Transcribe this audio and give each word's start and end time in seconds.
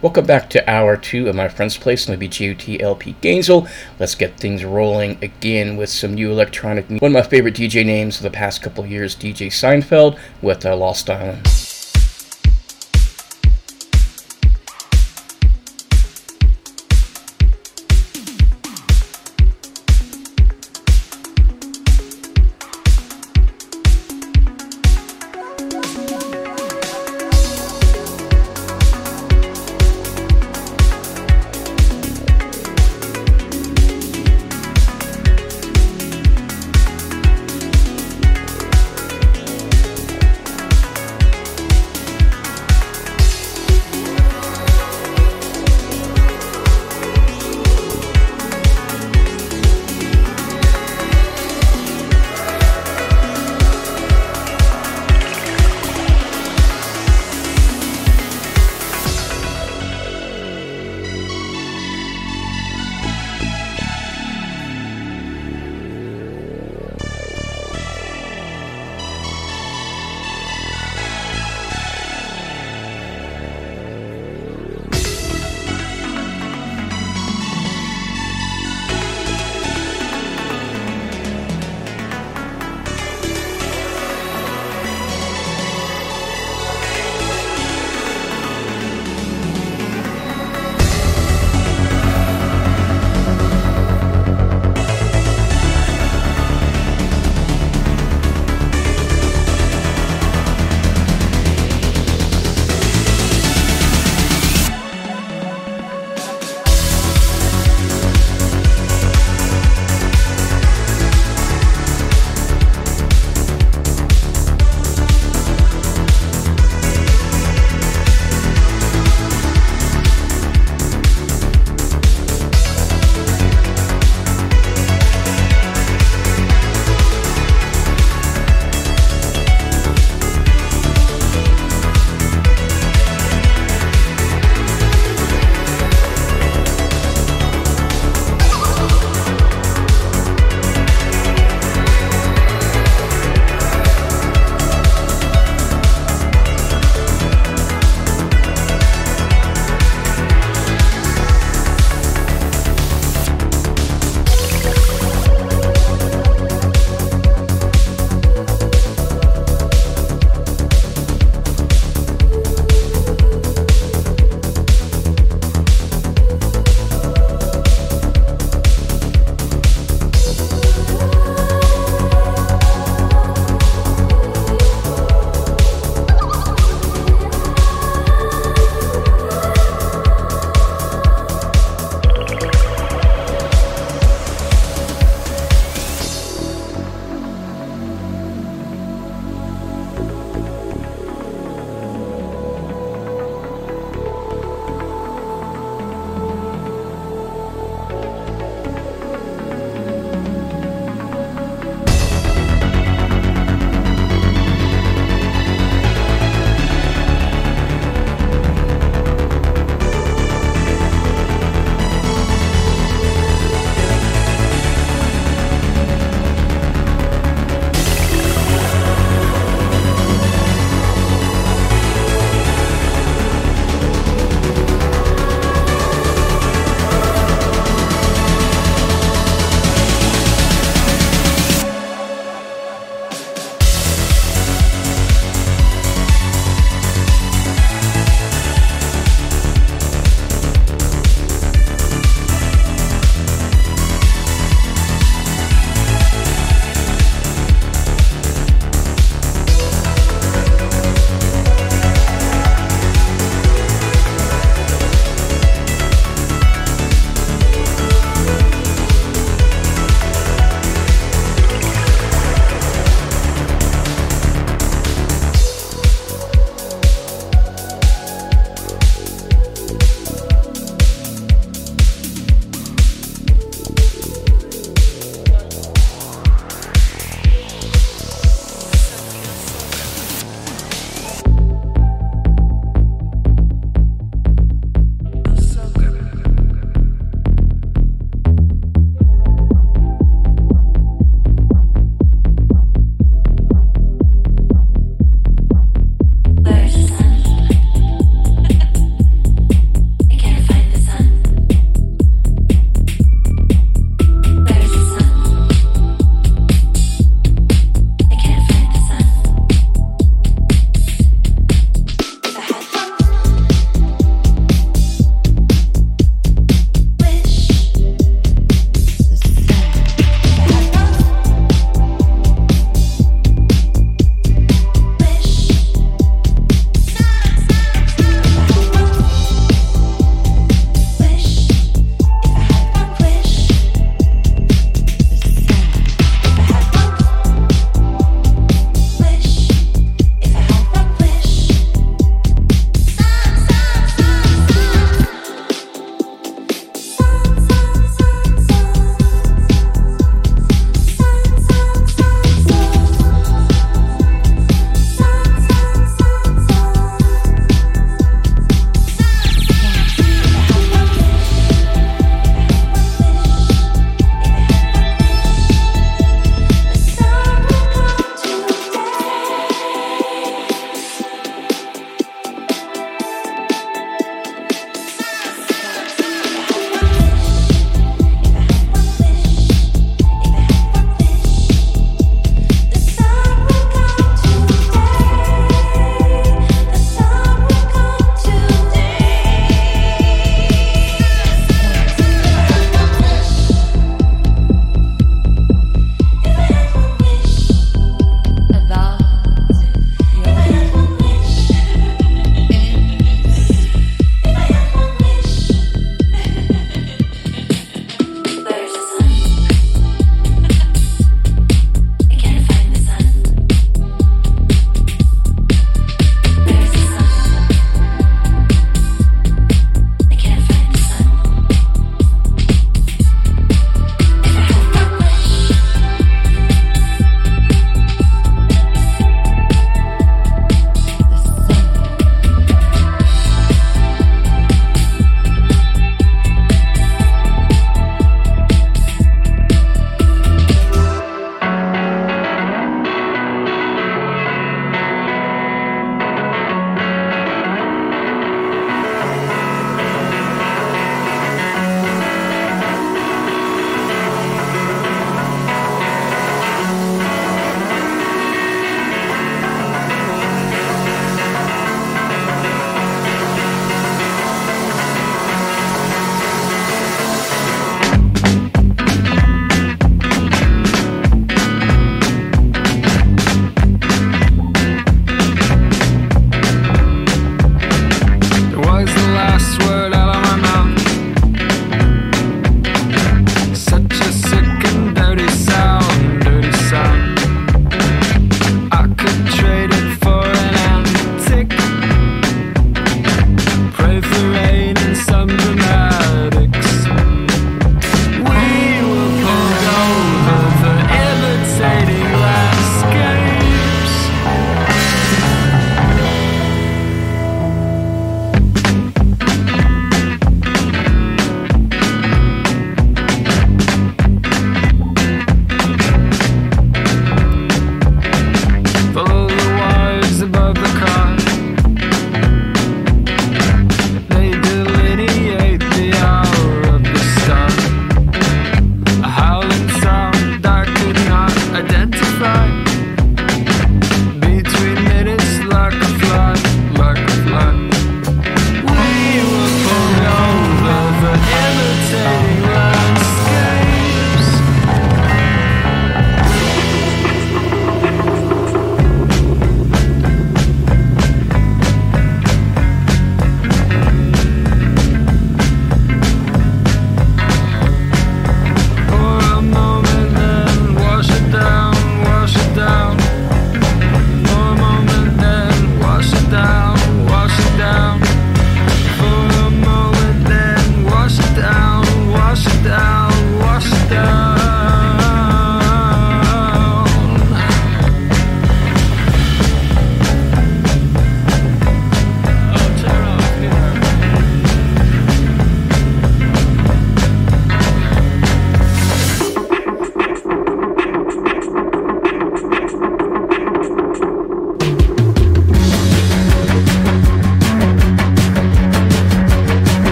Welcome 0.00 0.26
back 0.26 0.48
to 0.50 0.70
hour 0.70 0.96
two 0.96 1.28
of 1.28 1.34
my 1.34 1.48
friend's 1.48 1.76
place 1.76 2.08
on 2.08 2.16
the 2.16 2.28
WGOT 2.28 2.80
LP 2.80 3.16
Gainesville. 3.20 3.66
Let's 3.98 4.14
get 4.14 4.36
things 4.36 4.64
rolling 4.64 5.18
again 5.20 5.76
with 5.76 5.90
some 5.90 6.14
new 6.14 6.30
electronic. 6.30 6.88
One 6.88 7.10
of 7.10 7.12
my 7.12 7.22
favorite 7.22 7.56
DJ 7.56 7.84
names 7.84 8.18
of 8.18 8.22
the 8.22 8.30
past 8.30 8.62
couple 8.62 8.86
years, 8.86 9.16
DJ 9.16 9.48
Seinfeld 9.48 10.16
with 10.40 10.64
uh, 10.64 10.76
Lost 10.76 11.10
Island. 11.10 11.67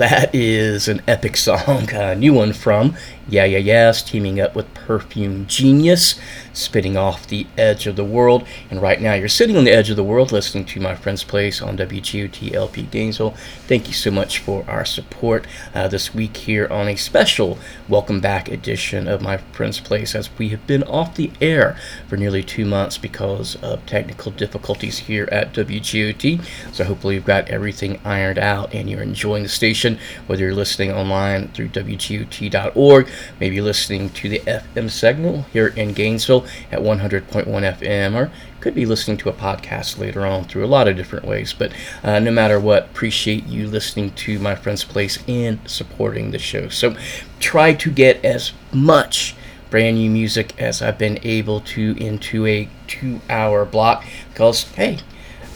That 0.00 0.34
is 0.34 0.88
an 0.88 1.02
epic 1.06 1.36
song, 1.36 1.90
a 1.92 2.14
new 2.14 2.32
one 2.32 2.54
from 2.54 2.96
Yeah 3.28 3.44
Yeah 3.44 3.58
Yeahs, 3.58 4.02
teaming 4.02 4.40
up 4.40 4.56
with 4.56 4.72
Perfume 4.72 5.46
Genius, 5.46 6.18
spitting 6.52 6.96
off 6.96 7.26
the 7.26 7.46
edge 7.56 7.86
of 7.86 7.96
the 7.96 8.04
world. 8.04 8.46
And 8.70 8.80
right 8.80 9.00
now, 9.00 9.14
you're 9.14 9.28
sitting 9.28 9.56
on 9.56 9.64
the 9.64 9.70
edge 9.70 9.90
of 9.90 9.96
the 9.96 10.04
world 10.04 10.32
listening 10.32 10.64
to 10.66 10.80
my 10.80 10.94
friend's 10.94 11.22
place 11.22 11.60
on 11.62 11.76
WGOT 11.76 12.54
LP 12.54 12.82
Gainesville. 12.82 13.34
Thank 13.66 13.88
you 13.88 13.92
so 13.92 14.10
much 14.10 14.38
for 14.38 14.64
our 14.68 14.84
support 14.84 15.46
uh, 15.74 15.86
this 15.88 16.14
week 16.14 16.36
here 16.36 16.66
on 16.68 16.88
a 16.88 16.96
special 16.96 17.58
welcome 17.88 18.20
back 18.20 18.48
edition 18.48 19.06
of 19.06 19.22
my 19.22 19.36
friend's 19.36 19.80
place 19.80 20.14
as 20.14 20.30
we 20.38 20.48
have 20.48 20.66
been 20.66 20.82
off 20.84 21.14
the 21.14 21.30
air 21.40 21.76
for 22.08 22.16
nearly 22.16 22.42
two 22.42 22.64
months 22.64 22.98
because 22.98 23.56
of 23.56 23.84
technical 23.86 24.32
difficulties 24.32 24.98
here 24.98 25.28
at 25.30 25.52
WGOT. 25.52 26.42
So 26.72 26.84
hopefully, 26.84 27.14
you've 27.16 27.24
got 27.24 27.48
everything 27.48 28.00
ironed 28.04 28.38
out 28.38 28.74
and 28.74 28.88
you're 28.88 29.02
enjoying 29.02 29.42
the 29.42 29.48
station, 29.48 29.89
whether 30.26 30.44
you're 30.44 30.54
listening 30.54 30.92
online 30.92 31.48
through 31.48 31.68
WGOT.org, 31.68 33.08
maybe 33.38 33.60
listening 33.60 34.10
to 34.10 34.28
the 34.28 34.40
FM 34.40 34.90
signal 34.90 35.42
here 35.52 35.68
in 35.68 35.92
Gainesville 35.92 36.46
at 36.70 36.80
100.1 36.80 37.46
FM, 37.46 38.14
or 38.14 38.30
could 38.60 38.74
be 38.74 38.86
listening 38.86 39.16
to 39.16 39.28
a 39.28 39.32
podcast 39.32 39.98
later 39.98 40.26
on 40.26 40.44
through 40.44 40.64
a 40.64 40.68
lot 40.68 40.86
of 40.86 40.96
different 40.96 41.24
ways. 41.24 41.52
But 41.52 41.72
uh, 42.02 42.18
no 42.18 42.30
matter 42.30 42.60
what, 42.60 42.86
appreciate 42.86 43.46
you 43.46 43.66
listening 43.66 44.12
to 44.12 44.38
my 44.38 44.54
friend's 44.54 44.84
place 44.84 45.18
and 45.26 45.58
supporting 45.68 46.30
the 46.30 46.38
show. 46.38 46.68
So 46.68 46.94
try 47.38 47.74
to 47.74 47.90
get 47.90 48.24
as 48.24 48.52
much 48.72 49.34
brand 49.70 49.96
new 49.96 50.10
music 50.10 50.60
as 50.60 50.82
I've 50.82 50.98
been 50.98 51.18
able 51.22 51.60
to 51.60 51.96
into 51.98 52.44
a 52.46 52.68
two 52.86 53.20
hour 53.30 53.64
block 53.64 54.04
because, 54.28 54.64
hey, 54.72 54.98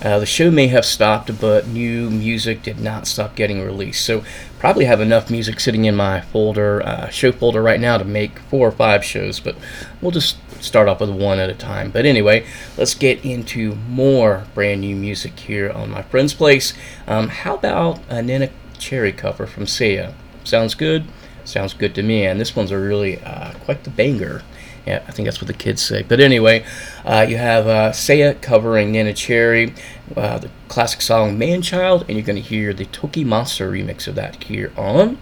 uh, 0.04 0.18
the 0.18 0.26
show 0.26 0.50
may 0.50 0.66
have 0.68 0.84
stopped, 0.84 1.40
but 1.40 1.66
new 1.66 2.10
music 2.10 2.62
did 2.62 2.78
not 2.78 3.06
stop 3.06 3.34
getting 3.34 3.62
released. 3.62 4.04
So, 4.04 4.22
probably 4.58 4.84
have 4.84 5.00
enough 5.00 5.30
music 5.30 5.58
sitting 5.60 5.86
in 5.86 5.96
my 5.96 6.20
folder, 6.20 6.82
uh, 6.86 7.08
show 7.08 7.32
folder 7.32 7.62
right 7.62 7.80
now 7.80 7.96
to 7.98 8.04
make 8.04 8.38
four 8.38 8.68
or 8.68 8.72
five 8.72 9.04
shows, 9.04 9.40
but 9.40 9.56
we'll 10.00 10.10
just 10.10 10.36
start 10.62 10.88
off 10.88 11.00
with 11.00 11.10
one 11.10 11.38
at 11.38 11.50
a 11.50 11.54
time. 11.54 11.90
But 11.90 12.06
anyway, 12.06 12.46
let's 12.76 12.94
get 12.94 13.24
into 13.24 13.74
more 13.88 14.44
brand 14.54 14.80
new 14.80 14.96
music 14.96 15.38
here 15.38 15.70
on 15.70 15.90
my 15.90 16.02
friend's 16.02 16.34
place. 16.34 16.72
Um, 17.06 17.28
how 17.28 17.54
about 17.54 17.98
a 18.08 18.16
Neneh 18.16 18.50
Cherry 18.78 19.12
cover 19.12 19.46
from 19.46 19.66
Sia? 19.66 20.14
Sounds 20.44 20.74
good? 20.74 21.06
Sounds 21.44 21.74
good 21.74 21.94
to 21.94 22.02
me. 22.02 22.24
And 22.24 22.40
this 22.40 22.56
one's 22.56 22.70
a 22.70 22.78
really 22.78 23.20
uh, 23.20 23.52
quite 23.64 23.84
the 23.84 23.90
banger. 23.90 24.42
Yeah, 24.86 25.02
I 25.08 25.12
think 25.12 25.26
that's 25.26 25.40
what 25.40 25.46
the 25.46 25.54
kids 25.54 25.80
say. 25.80 26.02
But 26.02 26.20
anyway, 26.20 26.64
uh, 27.04 27.24
you 27.26 27.38
have 27.38 27.66
uh, 27.66 27.92
Sia 27.92 28.34
covering 28.34 28.92
Neneh 28.92 29.16
Cherry, 29.16 29.72
uh, 30.14 30.38
the 30.38 30.50
classic 30.68 31.00
song 31.00 31.38
Man 31.38 31.62
Child, 31.62 32.04
and 32.06 32.18
you're 32.18 32.26
going 32.26 32.36
to 32.36 32.42
hear 32.42 32.74
the 32.74 32.84
TOKiMONSTA 32.86 33.66
remix 33.70 34.06
of 34.06 34.14
that 34.16 34.44
here 34.44 34.72
on 34.76 35.18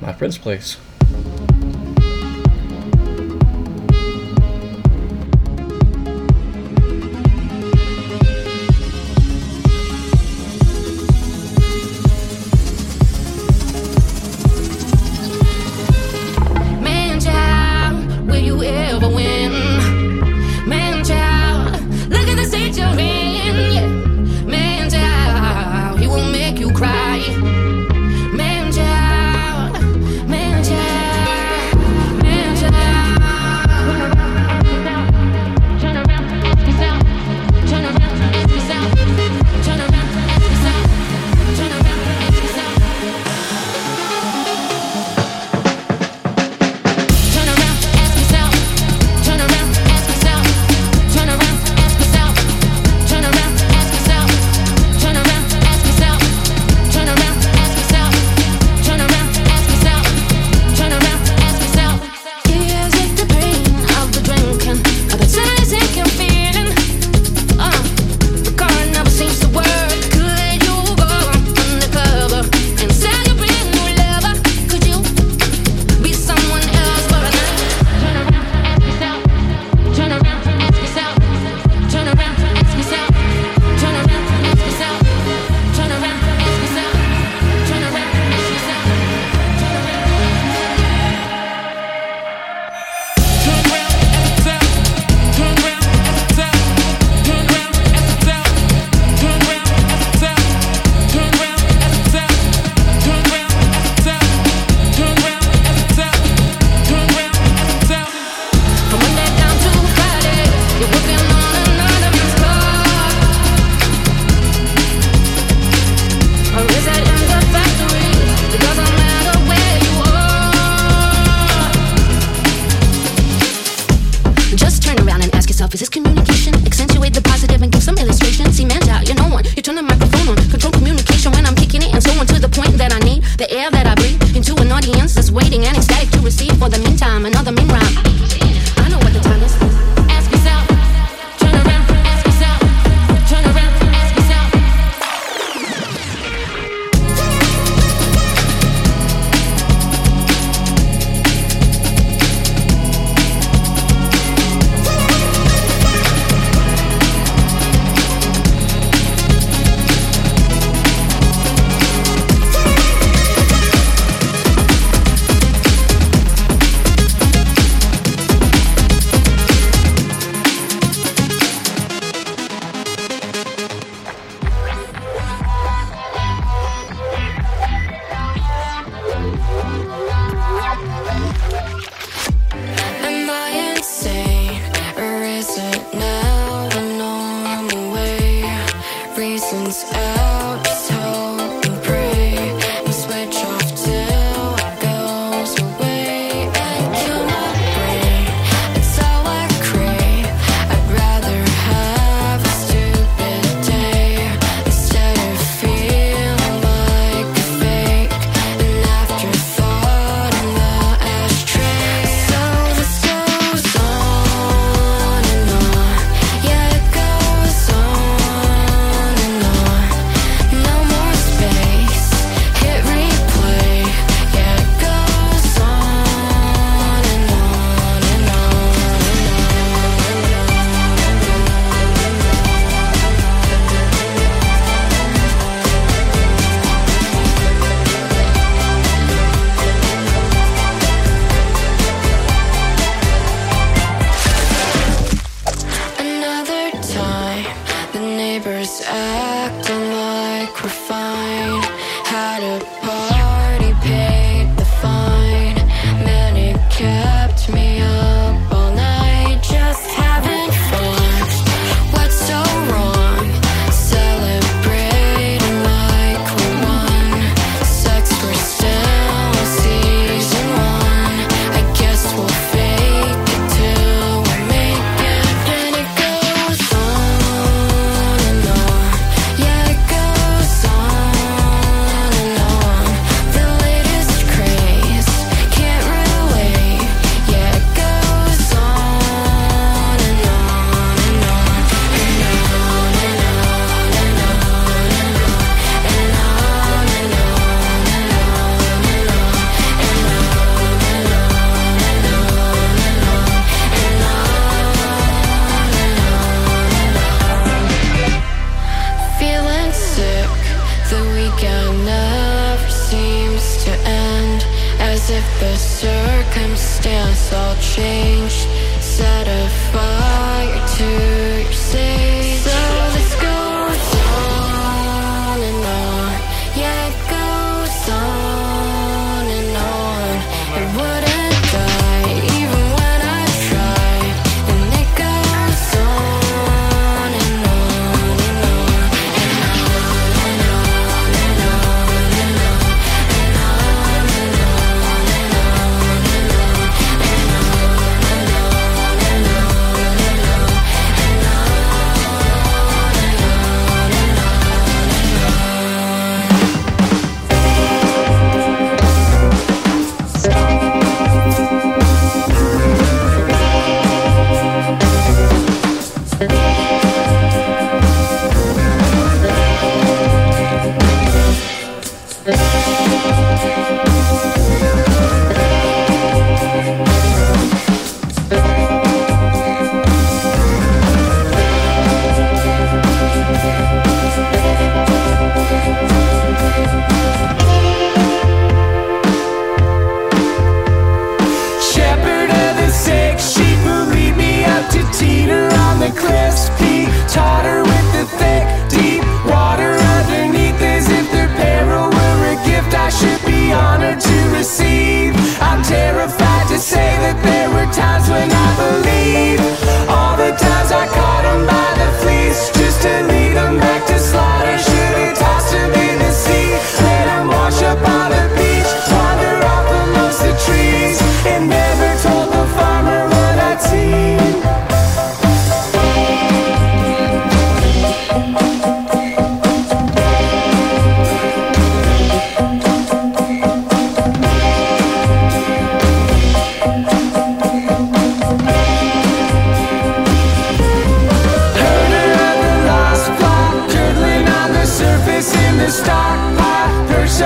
My 0.00 0.12
Friend's 0.12 0.38
Place. 0.38 0.76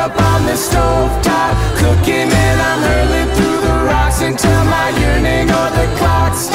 up 0.05 0.20
on 0.20 0.44
the 0.44 0.55
stove 0.55 1.11
top, 1.22 1.57
cooking 1.78 2.28
and 2.28 2.61
I'm 2.61 2.82
hurling 2.82 3.34
through 3.34 3.61
the 3.62 3.84
rocks 3.86 4.20
until 4.20 4.64
my 4.64 4.90
yearning 5.00 5.48
or 5.48 5.70
the 5.70 5.96
clock 5.96 6.34
stops. 6.34 6.53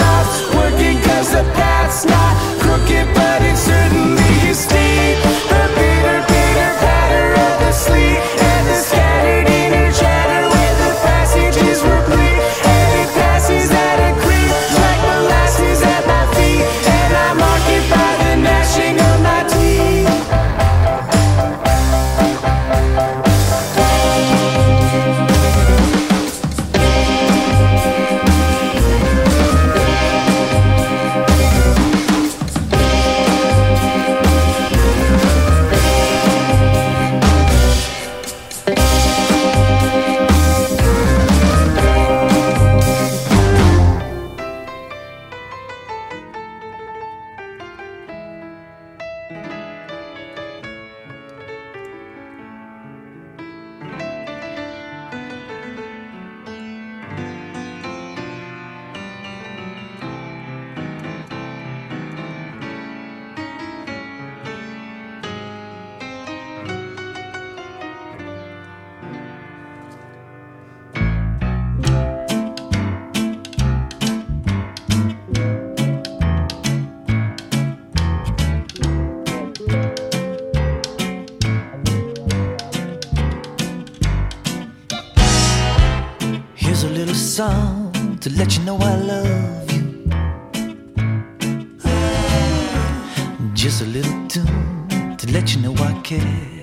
Just 93.70 93.84
a 93.84 93.86
little 93.86 94.28
tune 94.28 95.16
to 95.18 95.32
let 95.32 95.54
you 95.54 95.62
know 95.62 95.76
I 95.76 95.94
care. 96.02 96.62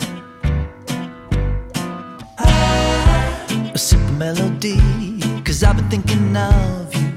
A 3.73 3.79
simple 3.79 4.13
melody, 4.15 4.81
cause 5.45 5.63
I've 5.63 5.77
been 5.77 5.89
thinking 5.89 6.37
of 6.37 6.93
you. 6.97 7.13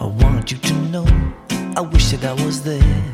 I 0.00 0.04
want 0.22 0.52
you 0.52 0.58
to 0.58 0.74
know, 0.92 1.06
I 1.74 1.80
wish 1.80 2.12
that 2.12 2.24
I 2.24 2.34
was 2.44 2.62
there. 2.62 3.07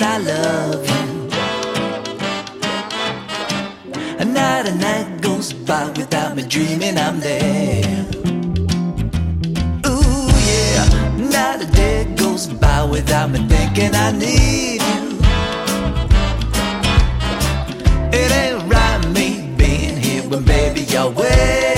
and 0.00 0.08
I 0.08 0.18
love 0.18 0.86
you. 0.88 1.28
A 4.18 4.24
night 4.24 4.66
and 4.66 4.80
night 4.80 5.20
goes 5.20 5.52
by 5.52 5.88
without 5.96 6.36
me 6.36 6.42
dreaming 6.42 6.96
I'm 6.98 7.20
there. 7.20 8.06
Ooh, 9.86 10.30
yeah. 10.48 10.86
Not 11.16 11.62
a 11.62 11.66
day 11.66 12.04
goes 12.16 12.46
by 12.46 12.84
without 12.84 13.30
me 13.30 13.46
thinking 13.48 13.94
I 13.94 14.12
need 14.12 14.80
you. 14.90 15.18
It 18.12 18.30
ain't 18.32 18.72
right 18.72 19.06
me 19.08 19.54
being 19.56 19.96
here, 19.96 20.22
when 20.28 20.44
baby, 20.44 20.82
you're 20.82 21.10
way. 21.10 21.69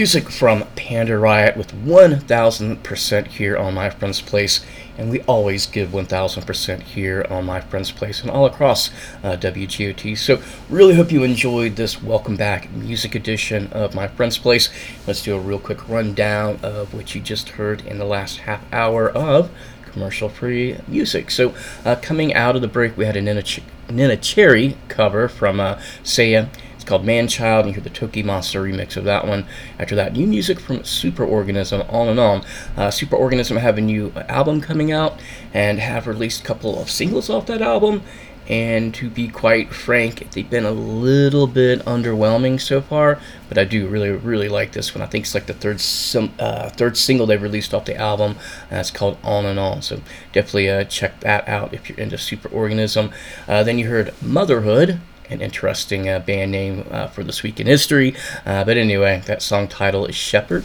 Music 0.00 0.30
from 0.30 0.64
Panda 0.76 1.18
Riot 1.18 1.58
with 1.58 1.74
1000% 1.84 3.26
here 3.26 3.58
on 3.58 3.74
My 3.74 3.90
Friend's 3.90 4.22
Place, 4.22 4.64
and 4.96 5.10
we 5.10 5.20
always 5.24 5.66
give 5.66 5.90
1000% 5.90 6.80
here 6.80 7.26
on 7.28 7.44
My 7.44 7.60
Friend's 7.60 7.90
Place 7.92 8.22
and 8.22 8.30
all 8.30 8.46
across 8.46 8.88
uh, 9.22 9.36
WGOT. 9.36 10.16
So, 10.16 10.40
really 10.70 10.94
hope 10.94 11.12
you 11.12 11.22
enjoyed 11.22 11.76
this 11.76 12.02
welcome 12.02 12.34
back 12.34 12.70
music 12.70 13.14
edition 13.14 13.70
of 13.74 13.94
My 13.94 14.08
Friend's 14.08 14.38
Place. 14.38 14.70
Let's 15.06 15.22
do 15.22 15.36
a 15.36 15.38
real 15.38 15.58
quick 15.58 15.86
rundown 15.86 16.58
of 16.62 16.94
what 16.94 17.14
you 17.14 17.20
just 17.20 17.50
heard 17.50 17.84
in 17.84 17.98
the 17.98 18.06
last 18.06 18.38
half 18.38 18.64
hour 18.72 19.10
of 19.10 19.50
commercial 19.92 20.30
free 20.30 20.78
music. 20.88 21.30
So, 21.30 21.54
uh, 21.84 21.96
coming 21.96 22.32
out 22.32 22.56
of 22.56 22.62
the 22.62 22.68
break, 22.68 22.96
we 22.96 23.04
had 23.04 23.18
a 23.18 23.20
Neneh, 23.20 23.44
Ch- 23.44 23.62
Neneh 23.88 24.22
Cherry 24.22 24.78
cover 24.88 25.28
from 25.28 25.60
uh, 25.60 25.78
Sia. 26.02 26.48
It's 26.80 26.88
called 26.88 27.04
Man 27.04 27.28
Child, 27.28 27.66
and 27.66 27.76
you 27.76 27.82
hear 27.82 27.90
the 27.90 27.90
TOKiMONSTA 27.90 28.58
remix 28.58 28.96
of 28.96 29.04
that 29.04 29.26
one. 29.26 29.44
After 29.78 29.94
that, 29.96 30.14
new 30.14 30.26
music 30.26 30.58
from 30.58 30.78
Superorganism, 30.78 31.92
on 31.92 32.08
and 32.08 32.18
on. 32.18 32.38
Uh, 32.74 32.88
Superorganism 32.88 33.60
have 33.60 33.76
a 33.76 33.82
new 33.82 34.14
album 34.30 34.62
coming 34.62 34.90
out 34.90 35.20
and 35.52 35.78
have 35.78 36.06
released 36.06 36.40
a 36.40 36.44
couple 36.44 36.80
of 36.80 36.90
singles 36.90 37.28
off 37.28 37.44
that 37.48 37.60
album. 37.60 38.00
And 38.48 38.94
to 38.94 39.10
be 39.10 39.28
quite 39.28 39.74
frank, 39.74 40.30
they've 40.30 40.48
been 40.48 40.64
a 40.64 40.70
little 40.70 41.46
bit 41.46 41.80
underwhelming 41.80 42.58
so 42.58 42.80
far, 42.80 43.20
but 43.50 43.58
I 43.58 43.64
do 43.64 43.86
really, 43.86 44.08
really 44.10 44.48
like 44.48 44.72
this 44.72 44.94
one. 44.94 45.02
I 45.02 45.06
think 45.06 45.26
it's 45.26 45.34
like 45.34 45.46
the 45.46 45.52
third 45.52 45.82
sim- 45.82 46.32
uh, 46.38 46.70
third 46.70 46.96
single 46.96 47.26
they've 47.26 47.40
released 47.40 47.74
off 47.74 47.84
the 47.84 47.94
album. 47.94 48.36
Uh, 48.72 48.76
it's 48.76 48.90
called 48.90 49.18
On 49.22 49.44
and 49.44 49.58
On, 49.58 49.82
so 49.82 50.00
definitely 50.32 50.70
uh, 50.70 50.84
check 50.84 51.20
that 51.20 51.46
out 51.46 51.74
if 51.74 51.90
you're 51.90 51.98
into 51.98 52.16
Superorganism. 52.16 53.12
Uh, 53.46 53.62
then 53.62 53.78
you 53.78 53.86
heard 53.86 54.14
Motherhood, 54.22 54.98
an 55.30 55.40
interesting 55.40 56.08
uh, 56.08 56.18
band 56.18 56.52
name 56.52 56.86
uh, 56.90 57.06
for 57.06 57.24
this 57.24 57.42
week 57.42 57.60
in 57.60 57.66
history. 57.66 58.14
Uh, 58.44 58.64
but 58.64 58.76
anyway, 58.76 59.22
that 59.26 59.42
song 59.42 59.68
title 59.68 60.06
is 60.06 60.14
Shepherd. 60.14 60.64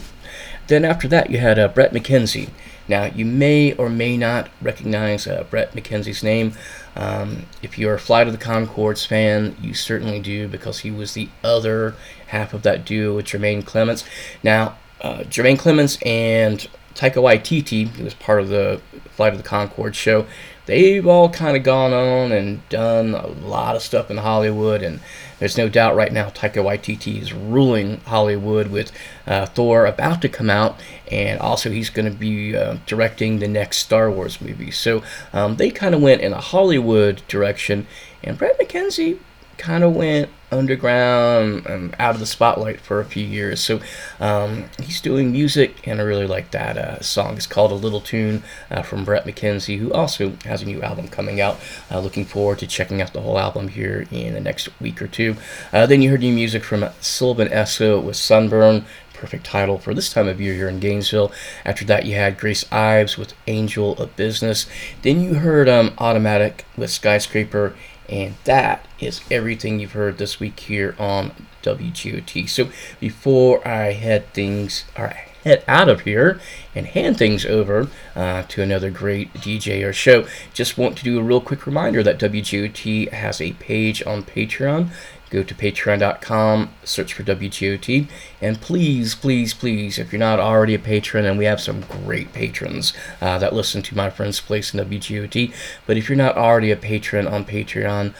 Then 0.66 0.84
after 0.84 1.06
that, 1.08 1.30
you 1.30 1.38
had 1.38 1.58
uh, 1.58 1.68
Bret 1.68 1.92
McKenzie. 1.92 2.50
Now, 2.88 3.04
you 3.04 3.24
may 3.24 3.72
or 3.74 3.88
may 3.88 4.16
not 4.16 4.48
recognize 4.60 5.26
uh, 5.26 5.44
Bret 5.50 5.72
McKenzie's 5.72 6.22
name. 6.22 6.52
Um, 6.94 7.46
if 7.62 7.78
you're 7.78 7.94
a 7.94 8.00
Flight 8.00 8.26
of 8.26 8.32
the 8.32 8.44
Conchords 8.44 9.06
fan, 9.06 9.56
you 9.60 9.74
certainly 9.74 10.20
do 10.20 10.48
because 10.48 10.80
he 10.80 10.90
was 10.90 11.14
the 11.14 11.28
other 11.42 11.94
half 12.28 12.54
of 12.54 12.62
that 12.62 12.84
duo 12.84 13.16
with 13.16 13.26
Jemaine 13.26 13.64
Clements. 13.64 14.04
Now, 14.42 14.78
uh, 15.00 15.24
Jemaine 15.24 15.58
Clements 15.58 15.98
and 16.02 16.68
Taika 16.94 17.16
Waititi, 17.16 17.88
who 17.88 18.04
was 18.04 18.14
part 18.14 18.40
of 18.40 18.48
the 18.48 18.80
Flight 19.10 19.32
of 19.32 19.42
the 19.42 19.48
Conchord 19.48 19.94
show, 19.94 20.26
they've 20.66 21.06
all 21.06 21.28
kind 21.28 21.56
of 21.56 21.62
gone 21.62 21.92
on 21.92 22.32
and 22.32 22.68
done 22.68 23.14
a 23.14 23.26
lot 23.26 23.76
of 23.76 23.82
stuff 23.82 24.10
in 24.10 24.18
Hollywood, 24.18 24.82
and 24.82 25.00
there's 25.38 25.56
no 25.56 25.68
doubt 25.68 25.96
right 25.96 26.12
now 26.12 26.28
Taika 26.28 26.62
Waititi 26.62 27.20
is 27.20 27.32
ruling 27.32 28.00
Hollywood 28.00 28.68
with 28.68 28.92
uh, 29.26 29.46
Thor 29.46 29.86
about 29.86 30.22
to 30.22 30.28
come 30.28 30.50
out, 30.50 30.78
and 31.10 31.40
also 31.40 31.70
he's 31.70 31.90
going 31.90 32.10
to 32.10 32.16
be 32.16 32.56
uh, 32.56 32.76
directing 32.86 33.38
the 33.38 33.48
next 33.48 33.78
Star 33.78 34.10
Wars 34.10 34.40
movie. 34.40 34.70
So 34.70 35.02
um, 35.32 35.56
they 35.56 35.70
kind 35.70 35.94
of 35.94 36.02
went 36.02 36.20
in 36.20 36.32
a 36.32 36.40
Hollywood 36.40 37.22
direction, 37.28 37.86
and 38.22 38.36
Brad 38.36 38.58
McKenzie 38.58 39.18
kind 39.58 39.84
of 39.84 39.94
went 39.94 40.30
underground 40.52 41.66
and 41.66 41.94
out 41.98 42.14
of 42.14 42.20
the 42.20 42.26
spotlight 42.26 42.80
for 42.80 43.00
a 43.00 43.04
few 43.04 43.24
years. 43.24 43.60
So 43.60 43.80
um, 44.20 44.66
he's 44.80 45.00
doing 45.00 45.32
music, 45.32 45.86
and 45.86 46.00
I 46.00 46.04
really 46.04 46.26
like 46.26 46.52
that 46.52 46.78
uh, 46.78 47.00
song. 47.00 47.36
It's 47.36 47.46
called 47.46 47.72
A 47.72 47.74
Little 47.74 48.00
Tune 48.00 48.42
uh, 48.70 48.82
from 48.82 49.04
Bret 49.04 49.24
McKenzie, 49.24 49.78
who 49.78 49.92
also 49.92 50.36
has 50.44 50.62
a 50.62 50.66
new 50.66 50.82
album 50.82 51.08
coming 51.08 51.40
out. 51.40 51.58
Uh, 51.90 52.00
looking 52.00 52.24
forward 52.24 52.58
to 52.60 52.66
checking 52.66 53.02
out 53.02 53.12
the 53.12 53.20
whole 53.20 53.38
album 53.38 53.68
here 53.68 54.06
in 54.10 54.34
the 54.34 54.40
next 54.40 54.68
week 54.80 55.02
or 55.02 55.08
two. 55.08 55.36
Uh, 55.72 55.86
then 55.86 56.02
you 56.02 56.10
heard 56.10 56.20
new 56.20 56.32
music 56.32 56.62
from 56.62 56.88
Sylvan 57.00 57.48
Esso 57.48 58.02
with 58.02 58.16
Sunburn. 58.16 58.84
Perfect 59.14 59.46
title 59.46 59.78
for 59.78 59.94
this 59.94 60.12
time 60.12 60.28
of 60.28 60.42
year 60.42 60.52
here 60.52 60.68
in 60.68 60.78
Gainesville. 60.78 61.32
After 61.64 61.86
that, 61.86 62.04
you 62.04 62.16
had 62.16 62.38
Grace 62.38 62.70
Ives 62.70 63.16
with 63.16 63.32
Angel 63.46 63.96
of 63.96 64.14
Business. 64.14 64.66
Then 65.00 65.22
you 65.22 65.34
heard 65.34 65.70
um, 65.70 65.94
Automatic 65.96 66.66
with 66.76 66.90
Skyscraper 66.90 67.74
and 68.08 68.34
that 68.44 68.86
is 69.00 69.20
everything 69.30 69.80
you've 69.80 69.92
heard 69.92 70.18
this 70.18 70.40
week 70.40 70.58
here 70.60 70.94
on 70.98 71.32
WGOT. 71.62 72.48
So 72.48 72.68
before 73.00 73.66
I 73.66 73.92
head 73.92 74.32
things 74.32 74.84
or 74.96 75.08
head 75.46 75.62
out 75.68 75.88
of 75.88 76.00
here 76.00 76.40
and 76.74 76.86
hand 76.86 77.16
things 77.16 77.46
over 77.46 77.88
uh, 78.16 78.42
to 78.42 78.62
another 78.62 78.90
great 78.90 79.32
DJ 79.34 79.86
or 79.86 79.92
show, 79.92 80.26
just 80.52 80.76
want 80.76 80.98
to 80.98 81.04
do 81.04 81.18
a 81.18 81.22
real 81.22 81.40
quick 81.40 81.66
reminder 81.66 82.02
that 82.02 82.18
WGOT 82.18 83.10
has 83.12 83.40
a 83.40 83.52
page 83.52 84.04
on 84.04 84.24
Patreon. 84.24 84.90
Go 85.36 85.42
to 85.42 85.54
patreon.com, 85.54 86.70
search 86.82 87.12
for 87.12 87.22
WGOT, 87.22 88.08
and 88.40 88.58
please, 88.58 89.14
please, 89.14 89.52
please, 89.52 89.98
if 89.98 90.10
you're 90.10 90.18
not 90.18 90.40
already 90.40 90.72
a 90.72 90.78
patron, 90.78 91.26
and 91.26 91.36
we 91.36 91.44
have 91.44 91.60
some 91.60 91.82
great 91.82 92.32
patrons 92.32 92.94
uh, 93.20 93.38
that 93.40 93.52
listen 93.52 93.82
to 93.82 93.94
my 93.94 94.08
friend's 94.08 94.40
place 94.40 94.72
in 94.72 94.80
WGOT, 94.80 95.52
but 95.86 95.98
if 95.98 96.08
you're 96.08 96.16
not 96.16 96.38
already 96.38 96.70
a 96.70 96.76
patron 96.76 97.26
on 97.26 97.44
Patreon, 97.44 98.14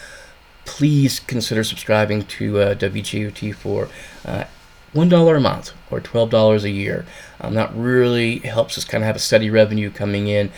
please 0.66 1.18
consider 1.18 1.64
subscribing 1.64 2.26
to 2.26 2.60
uh, 2.60 2.74
WGOT 2.74 3.54
for 3.54 3.88
uh, 4.26 4.44
$1 4.94 5.36
a 5.36 5.40
month 5.40 5.72
or 5.90 6.02
$12 6.02 6.64
a 6.64 6.70
year. 6.70 7.06
Um, 7.40 7.54
that 7.54 7.74
really 7.74 8.40
helps 8.40 8.76
us 8.76 8.84
kind 8.84 9.02
of 9.02 9.06
have 9.06 9.16
a 9.16 9.20
steady 9.20 9.48
revenue 9.48 9.90
coming 9.90 10.28
in 10.28 10.52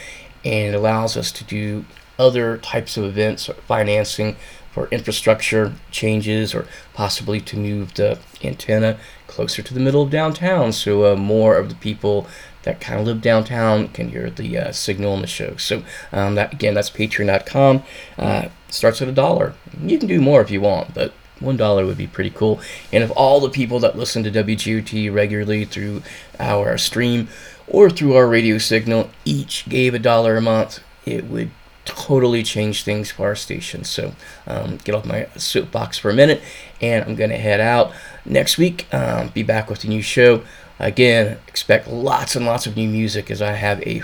and 0.44 0.74
it 0.74 0.76
allows 0.76 1.16
us 1.16 1.30
to 1.30 1.44
do 1.44 1.84
other 2.18 2.58
types 2.58 2.96
of 2.96 3.04
events 3.04 3.48
or 3.48 3.54
financing 3.54 4.36
for 4.72 4.88
infrastructure 4.88 5.74
changes 5.90 6.54
or 6.54 6.66
possibly 6.94 7.40
to 7.40 7.56
move 7.56 7.94
the 7.94 8.18
antenna 8.42 8.98
closer 9.26 9.62
to 9.62 9.74
the 9.74 9.80
middle 9.80 10.02
of 10.02 10.10
downtown 10.10 10.72
so 10.72 11.12
uh, 11.12 11.16
more 11.16 11.56
of 11.56 11.68
the 11.68 11.74
people 11.76 12.26
that 12.68 12.80
kind 12.80 13.00
of 13.00 13.06
live 13.06 13.22
downtown 13.22 13.88
can 13.88 14.10
hear 14.10 14.28
the 14.28 14.58
uh, 14.58 14.72
signal 14.72 15.14
on 15.14 15.22
the 15.22 15.26
show. 15.26 15.56
So 15.56 15.82
um, 16.12 16.34
that 16.34 16.52
again, 16.52 16.74
that's 16.74 16.90
patreon.com. 16.90 17.82
Uh, 18.18 18.48
starts 18.68 19.00
at 19.00 19.08
a 19.08 19.12
dollar. 19.12 19.54
You 19.80 19.98
can 19.98 20.06
do 20.06 20.20
more 20.20 20.42
if 20.42 20.50
you 20.50 20.60
want, 20.60 20.92
but 20.92 21.14
one 21.40 21.56
dollar 21.56 21.86
would 21.86 21.96
be 21.96 22.06
pretty 22.06 22.30
cool. 22.30 22.60
And 22.92 23.02
if 23.02 23.10
all 23.16 23.40
the 23.40 23.48
people 23.48 23.78
that 23.80 23.96
listen 23.96 24.22
to 24.24 24.30
WGOT 24.30 25.12
regularly 25.12 25.64
through 25.64 26.02
our 26.38 26.76
stream 26.76 27.28
or 27.66 27.88
through 27.88 28.14
our 28.14 28.28
radio 28.28 28.58
signal 28.58 29.10
each 29.24 29.66
gave 29.68 29.94
a 29.94 29.98
dollar 29.98 30.36
a 30.36 30.42
month, 30.42 30.80
it 31.06 31.24
would 31.24 31.50
totally 31.88 32.42
change 32.42 32.84
things 32.84 33.10
for 33.10 33.26
our 33.26 33.34
station. 33.34 33.84
So 33.84 34.14
um, 34.46 34.78
get 34.78 34.94
off 34.94 35.04
my 35.04 35.28
soapbox 35.36 35.98
for 35.98 36.10
a 36.10 36.14
minute, 36.14 36.42
and 36.80 37.04
I'm 37.04 37.14
gonna 37.14 37.36
head 37.36 37.60
out 37.60 37.92
next 38.24 38.58
week. 38.58 38.92
Um, 38.92 39.28
be 39.28 39.42
back 39.42 39.68
with 39.68 39.84
a 39.84 39.88
new 39.88 40.02
show. 40.02 40.42
Again, 40.78 41.38
expect 41.48 41.88
lots 41.88 42.36
and 42.36 42.46
lots 42.46 42.66
of 42.66 42.76
new 42.76 42.88
music 42.88 43.30
as 43.30 43.42
I 43.42 43.52
have 43.52 43.82
a 43.82 44.02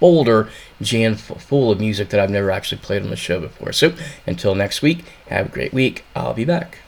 folder 0.00 0.50
jam 0.82 1.14
full 1.14 1.70
of 1.70 1.80
music 1.80 2.10
that 2.10 2.20
I've 2.20 2.30
never 2.30 2.50
actually 2.50 2.80
played 2.80 3.02
on 3.02 3.10
the 3.10 3.16
show 3.16 3.40
before. 3.40 3.72
So 3.72 3.94
until 4.26 4.54
next 4.54 4.82
week, 4.82 5.04
have 5.28 5.46
a 5.46 5.48
great 5.48 5.72
week. 5.72 6.04
I'll 6.14 6.34
be 6.34 6.44
back. 6.44 6.78